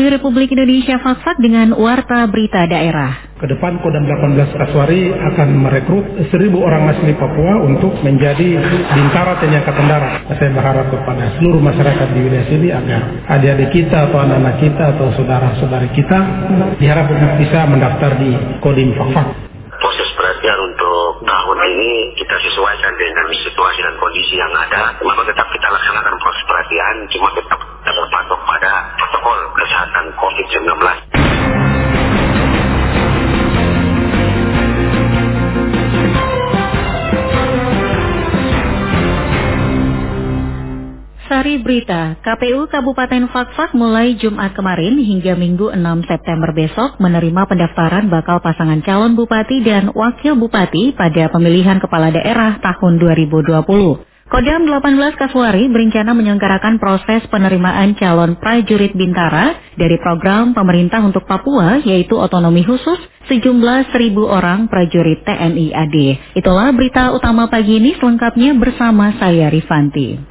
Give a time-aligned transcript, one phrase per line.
[0.00, 3.36] kembali Republik Indonesia Fakfak dengan Warta Berita Daerah.
[3.36, 8.64] Ke depan Kodam 18 Kaswari akan merekrut seribu orang asli Papua untuk menjadi
[8.96, 10.24] bintara TNI Angkatan Darat.
[10.40, 15.06] Saya berharap kepada seluruh masyarakat di wilayah sini agar adik-adik kita atau anak-anak kita atau
[15.20, 16.18] saudara-saudari kita
[16.80, 18.30] diharap untuk bisa mendaftar di
[18.64, 19.52] Kodim Fakfak.
[19.84, 24.96] Proses perhatian untuk tahun ini kita sesuaikan dengan situasi dan kondisi yang ada.
[24.96, 28.40] Maka tetap kita laksanakan proses perhatian, cuma tetap kita berpatok
[29.10, 30.70] protokol kesehatan COVID-19.
[41.26, 48.06] Sari Berita, KPU Kabupaten Fakfak mulai Jumat kemarin hingga Minggu 6 September besok menerima pendaftaran
[48.06, 54.06] bakal pasangan calon bupati dan wakil bupati pada pemilihan kepala daerah tahun 2020.
[54.30, 61.82] Kodam 18 Kaswari berencana menyelenggarakan proses penerimaan calon prajurit Bintara dari program pemerintah untuk Papua
[61.82, 65.96] yaitu otonomi khusus sejumlah seribu orang prajurit TNI AD.
[66.38, 70.22] Itulah berita utama pagi ini selengkapnya bersama saya Rifanti.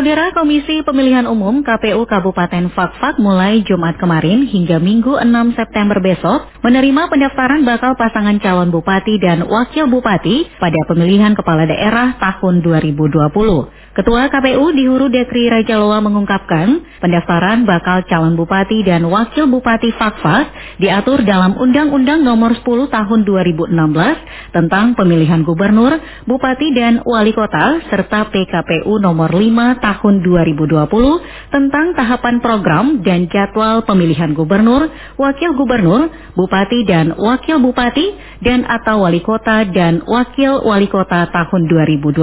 [0.00, 6.48] Saudara Komisi Pemilihan Umum KPU Kabupaten Fakfak mulai Jumat kemarin hingga Minggu 6 September besok
[6.64, 13.79] menerima pendaftaran bakal pasangan calon bupati dan wakil bupati pada pemilihan kepala daerah tahun 2020.
[13.90, 19.90] Ketua KPU di Huru Dekri Raja Loa mengungkapkan pendaftaran bakal calon bupati dan wakil bupati
[19.90, 27.82] Fakfak diatur dalam Undang-Undang Nomor 10 Tahun 2016 tentang pemilihan gubernur, bupati dan wali kota
[27.90, 34.86] serta PKPU Nomor 5 Tahun 2020 tentang tahapan program dan jadwal pemilihan gubernur,
[35.18, 36.06] wakil gubernur,
[36.38, 42.22] bupati dan wakil bupati dan atau wali kota dan wakil wali kota tahun 2020.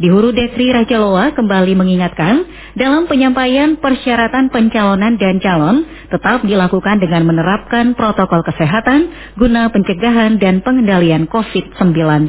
[0.00, 2.46] Di Huru Dekri Raja Loa kembali mengingatkan
[2.78, 10.62] dalam penyampaian persyaratan pencalonan dan calon tetap dilakukan dengan menerapkan protokol kesehatan guna pencegahan dan
[10.62, 12.26] pengendalian COVID-19.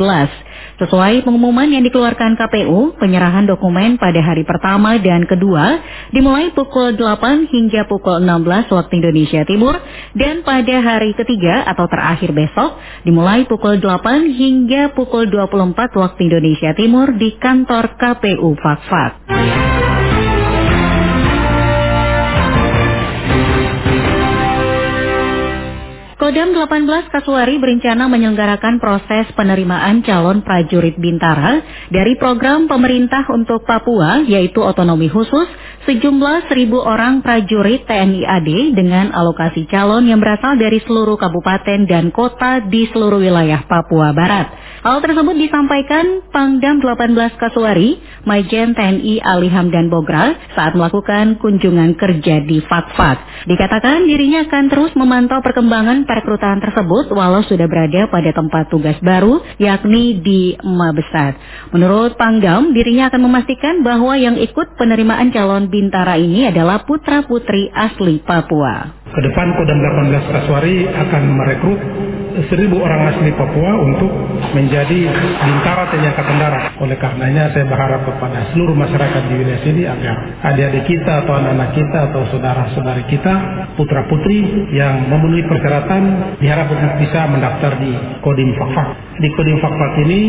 [0.81, 5.77] Sesuai pengumuman yang dikeluarkan KPU, penyerahan dokumen pada hari pertama dan kedua
[6.09, 9.77] dimulai pukul 8 hingga pukul 16 waktu Indonesia Timur
[10.17, 16.73] dan pada hari ketiga atau terakhir besok dimulai pukul 8 hingga pukul 24 waktu Indonesia
[16.73, 20.00] Timur di kantor KPU Fakfak.
[26.31, 31.59] Kodam 18 Kasuari berencana menyelenggarakan proses penerimaan calon prajurit Bintara
[31.91, 35.51] dari program pemerintah untuk Papua yaitu otonomi khusus
[35.83, 38.49] sejumlah seribu orang prajurit TNI AD
[38.79, 44.55] dengan alokasi calon yang berasal dari seluruh kabupaten dan kota di seluruh wilayah Papua Barat.
[44.81, 52.41] Hal tersebut disampaikan Pangdam 18 Kasuari, Majen TNI Ali Hamdan Bogra saat melakukan kunjungan kerja
[52.41, 53.45] di Fakfak.
[53.45, 59.41] Dikatakan dirinya akan terus memantau perkembangan perekrutan tersebut walau sudah berada pada tempat tugas baru
[59.57, 61.33] yakni di Mabesat.
[61.73, 68.21] Menurut Pangdam, dirinya akan memastikan bahwa yang ikut penerimaan calon Bintara ini adalah putra-putri asli
[68.21, 69.01] Papua.
[69.11, 71.81] Ke depan Kodam 18 Kaswari akan merekrut
[72.47, 74.11] seribu orang asli Papua untuk
[74.55, 74.99] menjadi
[75.41, 76.43] bintara TNI Angkatan.
[76.81, 81.69] Oleh karenanya saya berharap kepada seluruh masyarakat di wilayah sini agar adik-adik kita atau anak-anak
[81.77, 83.33] kita atau saudara-saudari kita,
[83.77, 87.91] putra-putri yang memenuhi persyaratan diharap untuk bisa mendaftar di
[88.23, 88.87] Kodim Fakfak.
[89.21, 90.19] Di Kodim Fakfak ini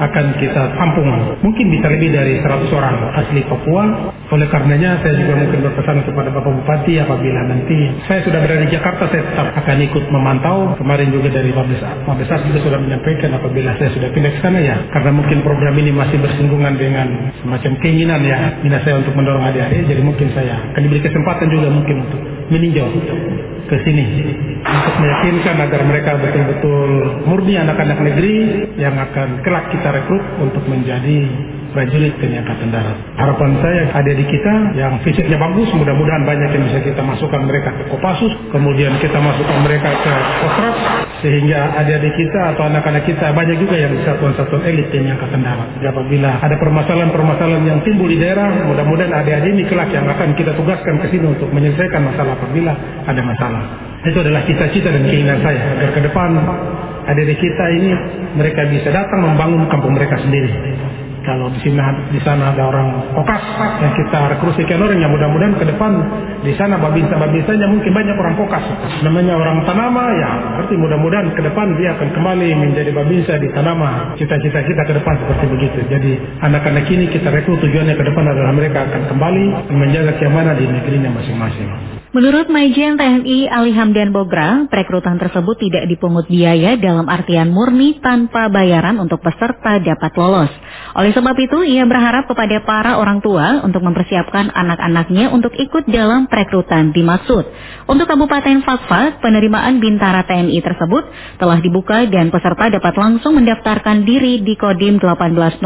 [0.00, 1.08] akan kita tampung
[1.44, 4.14] mungkin bisa lebih dari 100 orang asli Papua.
[4.30, 8.70] Oleh karenanya saya juga mungkin berpesan kepada Bapak Bupati apabila nanti saya sudah berada di
[8.70, 10.58] Jakarta saya tetap akan ikut memantau.
[10.78, 14.76] Kemarin juga dari Mabes Mabes juga sudah menyampaikan apabila saya sudah pindah ke sana ya.
[14.92, 19.88] Karena mungkin program ini masih bersinggungan dengan semacam keinginan ya minat saya untuk mendorong adik-adik
[19.88, 22.20] jadi mungkin saya akan diberi kesempatan juga mungkin untuk
[22.52, 22.88] meninjau
[23.72, 24.04] ke sini.
[24.60, 26.90] Untuk meyakinkan agar mereka betul-betul
[27.24, 28.34] murni anak-anak negeri
[28.76, 31.18] yang akan kelak kita rekrut untuk menjadi
[31.70, 32.96] prajurit TNI Angkatan Darat.
[33.16, 37.84] Harapan saya adik-adik kita yang fisiknya bagus, mudah-mudahan banyak yang bisa kita masukkan mereka ke
[37.90, 40.12] Kopassus, kemudian kita masukkan mereka ke
[40.42, 40.74] Kostrad,
[41.22, 45.68] sehingga adik-adik kita atau anak-anak kita banyak juga yang satuan-satuan elit TNI Angkatan Darat.
[45.78, 50.52] Jadi apabila ada permasalahan-permasalahan yang timbul di daerah, mudah-mudahan adik-adik ini kelak yang akan kita
[50.58, 52.72] tugaskan ke sini untuk menyelesaikan masalah apabila
[53.06, 53.62] ada masalah.
[54.00, 56.30] Itu adalah cita-cita dan keinginan saya agar ke depan
[57.04, 57.90] adik-adik kita ini
[58.38, 60.48] mereka bisa datang membangun kampung mereka sendiri
[61.30, 61.78] kalau di sini
[62.10, 63.42] di sana ada orang kokas
[63.78, 65.92] yang kita rekrut sekian orang yang mudah-mudahan ke depan
[66.42, 68.64] di sana babinsa babinsanya mungkin banyak orang kokas.
[69.06, 74.18] Namanya orang Tanama ya berarti mudah-mudahan ke depan dia akan kembali menjadi babinsa di Tanama
[74.18, 75.78] cita-cita kita ke depan seperti begitu.
[75.86, 76.12] Jadi
[76.42, 81.14] anak-anak ini kita rekrut tujuannya ke depan adalah mereka akan kembali menjaga keamanan di negerinya
[81.14, 81.99] masing-masing.
[82.10, 88.50] Menurut Majen TNI Ali Hamdan Bogra, perekrutan tersebut tidak dipungut biaya dalam artian murni tanpa
[88.50, 90.50] bayaran untuk peserta dapat lolos.
[90.98, 96.26] Oleh sebab itu, ia berharap kepada para orang tua untuk mempersiapkan anak-anaknya untuk ikut dalam
[96.26, 97.46] perekrutan dimaksud.
[97.86, 101.06] Untuk Kabupaten Fakfak, penerimaan Bintara TNI tersebut
[101.38, 105.62] telah dibuka dan peserta dapat langsung mendaftarkan diri di Kodim 1803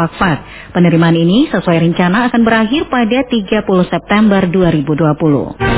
[0.00, 0.38] Fakfak.
[0.72, 5.73] Penerimaan ini sesuai rencana akan berakhir pada 30 September 2020.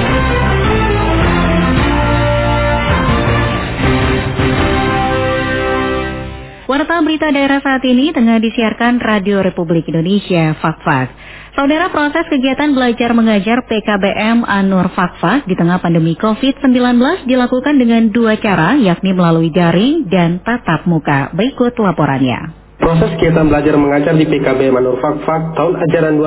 [6.67, 11.09] Warta berita daerah saat ini tengah disiarkan Radio Republik Indonesia, Fakfak.
[11.57, 18.37] Saudara proses kegiatan belajar mengajar PKBM Anur Fakfak di tengah pandemi COVID-19 dilakukan dengan dua
[18.37, 21.33] cara, yakni melalui daring dan tatap muka.
[21.33, 22.66] Berikut laporannya.
[22.77, 26.21] Proses kegiatan belajar mengajar di PKB Manufakfak tahun ajaran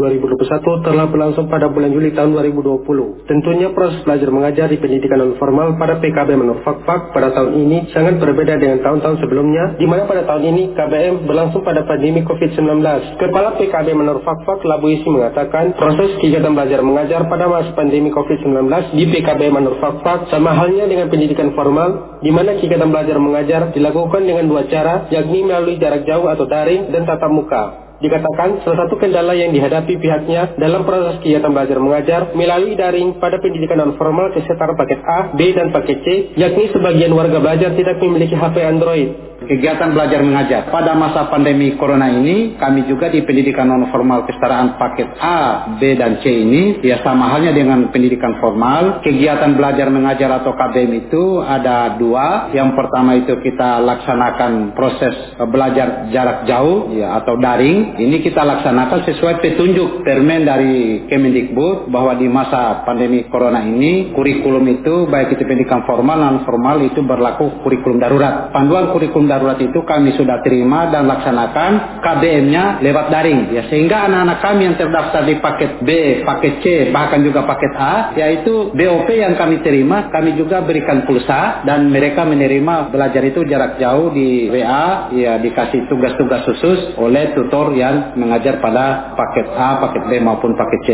[0.00, 3.28] 2020-2021 telah berlangsung pada bulan Juli tahun 2020.
[3.28, 8.16] Tentunya proses belajar mengajar di pendidikan non formal pada PKB Manufakfak pada tahun ini sangat
[8.16, 12.80] berbeda dengan tahun-tahun sebelumnya, di mana pada tahun ini KBM berlangsung pada pandemi COVID-19.
[13.20, 19.04] Kepala PKB Manufakfak Labu Isi mengatakan proses kegiatan belajar mengajar pada masa pandemi COVID-19 di
[19.04, 24.64] PKB Manufakfak sama halnya dengan pendidikan formal, di mana kegiatan belajar mengajar dilakukan dengan dua
[24.72, 27.87] cara, yakni melalui jarak jauh atau daring dan tatap muka.
[27.98, 33.42] Dikatakan salah satu kendala yang dihadapi pihaknya dalam proses kegiatan belajar mengajar melalui daring pada
[33.42, 36.06] pendidikan non formal kesetara paket A, B, dan paket C,
[36.38, 40.68] yakni sebagian warga belajar tidak memiliki HP Android kegiatan belajar mengajar.
[40.68, 45.94] Pada masa pandemi corona ini, kami juga di pendidikan non formal kesetaraan paket A, B,
[45.94, 49.00] dan C ini, ya sama halnya dengan pendidikan formal.
[49.00, 52.52] Kegiatan belajar mengajar atau KBM itu ada dua.
[52.52, 55.14] Yang pertama itu kita laksanakan proses
[55.48, 57.87] belajar jarak jauh ya atau daring.
[57.96, 64.64] Ini kita laksanakan sesuai petunjuk permen dari Kemendikbud bahwa di masa pandemi corona ini kurikulum
[64.68, 68.52] itu baik itu pendidikan formal non formal itu berlaku kurikulum darurat.
[68.52, 74.38] Panduan kurikulum darurat itu kami sudah terima dan laksanakan KBM-nya lewat daring ya sehingga anak-anak
[74.44, 75.90] kami yang terdaftar di paket B,
[76.26, 81.62] paket C, bahkan juga paket A yaitu BOP yang kami terima kami juga berikan pulsa
[81.62, 87.76] dan mereka menerima belajar itu jarak jauh di WA ya dikasih tugas-tugas khusus oleh tutor
[87.78, 90.88] yang mengajar pada paket A, paket B maupun paket C.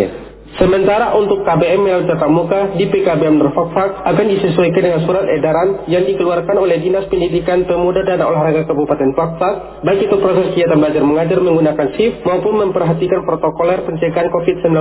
[0.54, 6.06] Sementara untuk KBM yang tetap muka di PKBM Nerfakfak akan disesuaikan dengan surat edaran yang
[6.06, 11.38] dikeluarkan oleh Dinas Pendidikan Pemuda dan Olahraga Kabupaten Fakfak, baik itu proses kegiatan belajar mengajar
[11.42, 14.78] menggunakan shift maupun memperhatikan protokoler pencegahan COVID-19.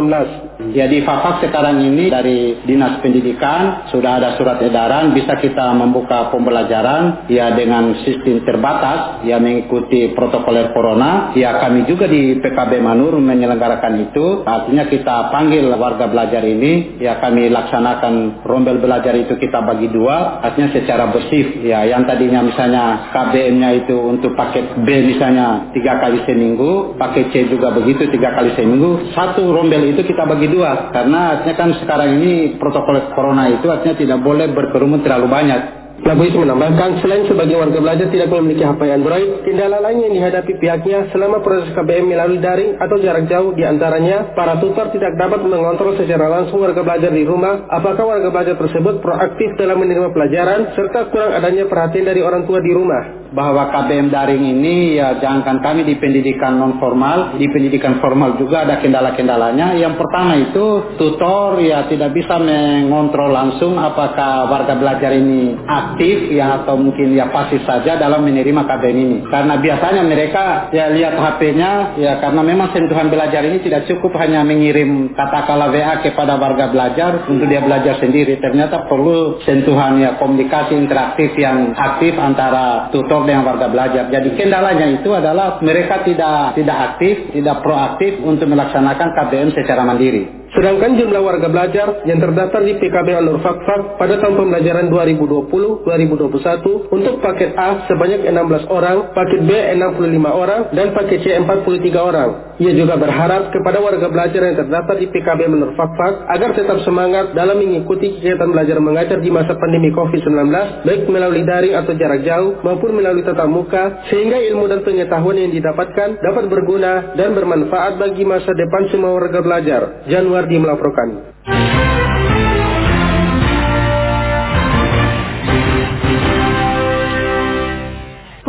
[0.78, 6.30] Ya di Fakfak sekarang ini dari Dinas Pendidikan sudah ada surat edaran bisa kita membuka
[6.30, 11.34] pembelajaran ya dengan sistem terbatas ya mengikuti protokoler corona.
[11.34, 14.46] Ya kami juga di PKB Manur menyelenggarakan itu.
[14.46, 19.88] Artinya kita panggil hasil warga belajar ini ya kami laksanakan rombel belajar itu kita bagi
[19.88, 26.04] dua artinya secara bersif ya yang tadinya misalnya KBM-nya itu untuk paket B misalnya tiga
[26.04, 30.92] kali seminggu paket C juga begitu tiga kali seminggu satu rombel itu kita bagi dua.
[30.92, 36.40] Karena artinya kan sekarang ini protokol corona itu artinya tidak boleh berkerumun terlalu banyak Itu
[36.40, 41.40] menambahkan, selain sebagai warga belajar tidak memiliki HP Android, kendala lain yang dihadapi pihaknya selama
[41.40, 46.28] proses KBM melalui daring atau jarak jauh di antaranya, para tutor tidak dapat mengontrol secara
[46.28, 51.40] langsung warga belajar di rumah, apakah warga belajar tersebut proaktif dalam menerima pelajaran, serta kurang
[51.40, 55.98] adanya perhatian dari orang tua di rumah bahwa KBM daring ini ya jangankan kami di
[55.98, 59.74] pendidikan non formal, di pendidikan formal juga ada kendala-kendalanya.
[59.74, 66.62] Yang pertama itu tutor ya tidak bisa mengontrol langsung apakah warga belajar ini aktif ya
[66.64, 69.18] atau mungkin ya pasif saja dalam menerima KBM ini.
[69.26, 74.46] Karena biasanya mereka ya lihat HP-nya ya karena memang sentuhan belajar ini tidak cukup hanya
[74.46, 78.38] mengirim kata-kata WA kepada warga belajar untuk dia belajar sendiri.
[78.38, 84.12] Ternyata perlu sentuhan ya komunikasi interaktif yang aktif antara tutor dengan warga belajar.
[84.12, 90.43] Jadi kendalanya itu adalah mereka tidak tidak aktif, tidak proaktif untuk melaksanakan KBM secara mandiri.
[90.54, 97.26] Sedangkan jumlah warga belajar yang terdaftar di PKB Anur Fakfak pada tahun pembelajaran 2020-2021 untuk
[97.26, 102.54] paket A sebanyak 16 orang, paket B 65 orang, dan paket C 43 orang.
[102.62, 107.34] Ia juga berharap kepada warga belajar yang terdaftar di PKB Anur Fakfak agar tetap semangat
[107.34, 110.54] dalam mengikuti kegiatan belajar mengajar di masa pandemi COVID-19,
[110.86, 115.50] baik melalui daring atau jarak jauh maupun melalui tatap muka, sehingga ilmu dan pengetahuan yang
[115.50, 120.06] didapatkan dapat berguna dan bermanfaat bagi masa depan semua warga belajar.
[120.06, 121.08] Januari Sumardi melaporkan.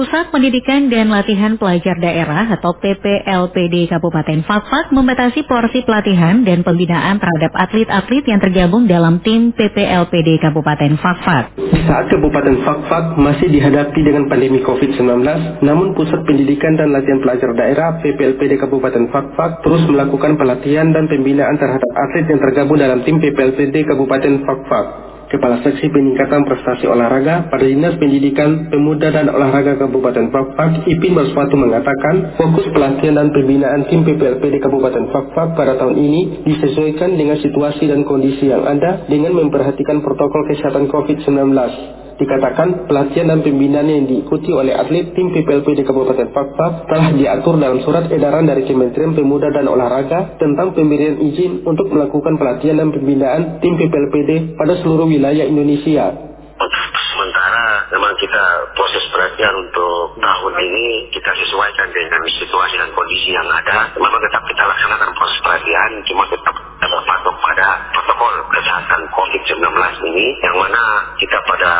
[0.04, 7.16] Pusat Pendidikan dan Latihan Pelajar Daerah atau PPLPD Kabupaten Fakfak membatasi porsi pelatihan dan pembinaan
[7.16, 11.56] terhadap atlet-atlet yang tergabung dalam tim PPLPD Kabupaten Fakfak.
[11.88, 15.25] Saat Kabupaten Fakfak masih dihadapi dengan pandemi COVID-19,
[15.64, 21.56] namun Pusat Pendidikan dan Latihan Pelajar Daerah PPLPD Kabupaten Fakfak terus melakukan pelatihan dan pembinaan
[21.56, 25.13] terhadap atlet yang tergabung dalam tim PPLPD Kabupaten Fakfak.
[25.34, 31.58] Kepala Seksi Peningkatan Prestasi Olahraga pada Dinas Pendidikan Pemuda dan Olahraga Kabupaten Fakfak, Ipin Baswatu
[31.58, 37.90] mengatakan fokus pelatihan dan pembinaan tim PPLPD Kabupaten Fakfak pada tahun ini disesuaikan dengan situasi
[37.90, 42.03] dan kondisi yang ada dengan memperhatikan protokol kesehatan COVID-19.
[42.14, 47.59] Dikatakan pelatihan dan pembinaan yang diikuti oleh atlet tim PPLP di Kabupaten Fakfak telah diatur
[47.59, 52.94] dalam surat edaran dari Kementerian Pemuda dan Olahraga tentang pemberian izin untuk melakukan pelatihan dan
[52.94, 56.35] pembinaan tim PPLPD pada seluruh wilayah Indonesia.
[57.14, 58.44] Sementara memang kita
[58.78, 63.90] proses pelatihan untuk tahun ini kita sesuaikan dengan situasi dan kondisi yang ada.
[63.99, 66.54] Memang tetap kita laksanakan proses pelatihan, cuma tetap
[66.94, 69.66] berpatok pada protokol kesehatan COVID-19
[70.14, 70.82] ini, yang mana
[71.18, 71.72] kita pada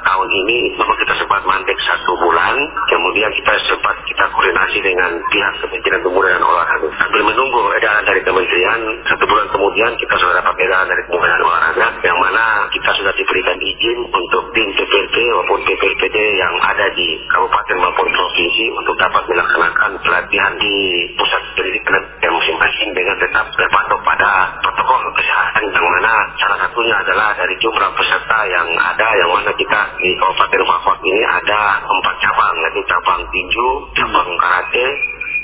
[0.00, 2.56] tahun ini memang kita sempat mandek satu bulan,
[2.88, 6.88] kemudian kita sempat kita koordinasi dengan pihak Kementerian Pemuda dan Olahraga.
[6.96, 11.86] Sambil menunggu edaran dari Kementerian, satu bulan kemudian kita sudah dapat edaran dari dan Olahraga,
[12.00, 17.76] yang mana kita sudah diberikan izin untuk tim PPLP maupun PPLPD yang ada di kabupaten
[17.76, 20.74] maupun provinsi untuk dapat melaksanakan pelatihan di
[21.20, 24.30] pusat pendidikan yang masing-masing dengan tetap berpatok pada
[24.62, 29.80] protokol kesehatan yang mana salah satunya adalah dari jumlah peserta yang ada yang mana kita
[29.98, 34.86] di Kabupaten Fakfak ini ada empat cabang yaitu cabang tinju, cabang karate,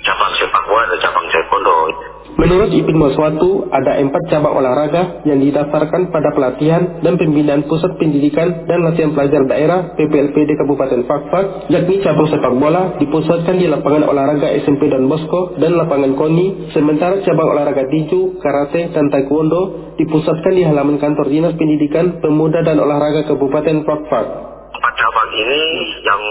[0.06, 1.78] cabang sepak bola dan cabang taekwondo.
[3.09, 9.17] Maswatu, ada empat cabang olahraga yang didasarkan pada pelatihan dan pembinaan pusat pendidikan dan latihan
[9.17, 15.09] pelajar daerah PPLPD Kabupaten Fakfak, yakni cabang sepak bola dipusatkan di lapangan olahraga SMP dan
[15.09, 21.33] Bosco dan lapangan KONI, sementara cabang olahraga tinju, karate, dan taekwondo dipusatkan di halaman kantor
[21.33, 24.27] Dinas Pendidikan, Pemuda dan Olahraga Kabupaten Fakfak.
[24.69, 25.62] Empat cabang ini
[26.05, 26.23] yang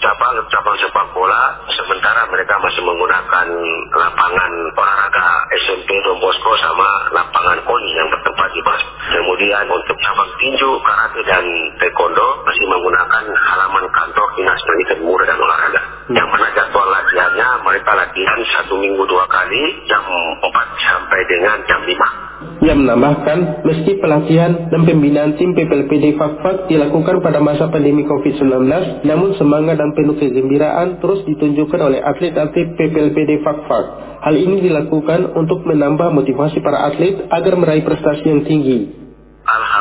[0.00, 3.46] satu cabang cabang sepak bola sementara mereka masih menggunakan
[3.92, 5.28] lapangan olahraga
[5.60, 8.80] SMP Don Bosco sama lapangan koni yang bertempat di Bas.
[9.12, 11.44] Kemudian untuk cabang tinju, karate dan
[11.76, 15.80] taekwondo masih menggunakan halaman kantor Dinas Pendidikan Muda dan Olahraga.
[15.84, 16.16] Hmm.
[16.16, 20.04] Yang mana jadwal latihannya mereka latihan satu minggu dua kali jam
[20.40, 20.48] 4
[20.80, 22.29] sampai dengan jam 5.
[22.60, 28.68] Ia menambahkan, meski pelatihan dan pembinaan tim PPLPD Fakfak dilakukan pada masa pandemi COVID-19,
[29.04, 33.84] namun semangat dan penuh kegembiraan terus ditunjukkan oleh atlet-atlet PPLPD Fakfak.
[34.20, 38.99] Hal ini dilakukan untuk menambah motivasi para atlet agar meraih prestasi yang tinggi.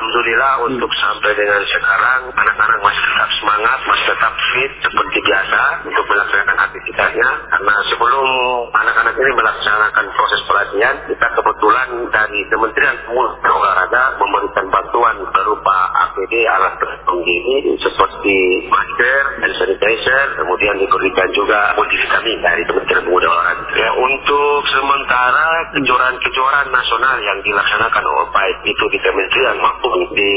[0.09, 6.05] Alhamdulillah untuk sampai dengan sekarang anak-anak masih tetap semangat, masih tetap fit seperti biasa untuk
[6.09, 7.29] melaksanakan aktivitasnya.
[7.53, 8.27] Karena sebelum
[8.73, 15.77] anak-anak ini melaksanakan proses pelatihan, kita kebetulan dari Kementerian Pemuda dan Olahraga memberikan bantuan berupa
[16.09, 23.29] APD alat pelindung diri seperti masker dan sanitizer, kemudian diberikan juga multivitamin dari Kementerian Pemuda
[23.29, 23.77] dan Olahraga.
[23.77, 30.31] Ya, untuk sementara kejuaraan-kejuaraan nasional yang dilaksanakan oleh baik itu di Kementerian maupun di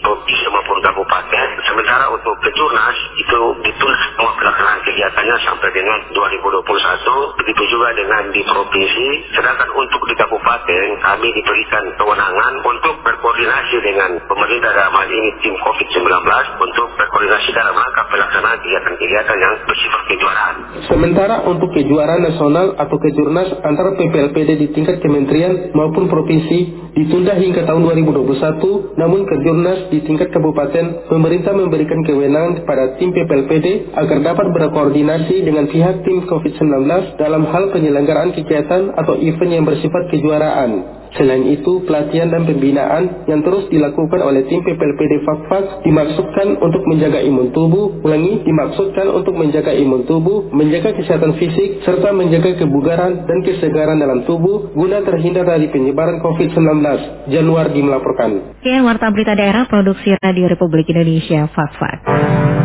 [0.00, 1.48] provinsi maupun kabupaten.
[1.64, 7.38] Sementara untuk kejurnas itu ditunda semua pelaksanaan kegiatannya sampai dengan 2021.
[7.44, 9.08] Begitu juga dengan di provinsi.
[9.36, 15.54] Sedangkan untuk di kabupaten kami diberikan kewenangan untuk berkoordinasi dengan pemerintah dalam hal ini tim
[15.60, 16.04] COVID-19
[16.60, 20.56] untuk berkoordinasi dalam rangka pelaksanaan kegiatan-kegiatan yang bersifat kejuaraan.
[20.88, 27.66] Sementara untuk kejuaraan nasional atau kejurnas antara PPLPD di tingkat kementerian maupun provinsi ditunda hingga
[27.66, 34.46] tahun 2021 namun Kejurnas di tingkat kabupaten, pemerintah memberikan kewenangan kepada tim PPLPD agar dapat
[34.54, 41.03] berkoordinasi dengan pihak tim COVID-19 dalam hal penyelenggaraan kegiatan atau event yang bersifat kejuaraan.
[41.14, 47.22] Selain itu, pelatihan dan pembinaan yang terus dilakukan oleh tim PPLPD Fakfak dimaksudkan untuk menjaga
[47.22, 53.38] imun tubuh, ulangi, dimaksudkan untuk menjaga imun tubuh, menjaga kesehatan fisik, serta menjaga kebugaran dan
[53.46, 56.82] kesegaran dalam tubuh guna terhindar dari penyebaran COVID-19.
[57.30, 58.58] Januar melaporkan.
[58.58, 62.63] Sekian Warta Berita Daerah Produksi Radio Republik Indonesia, Fakfak.